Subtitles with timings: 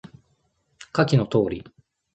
[0.93, 1.63] 下記の通り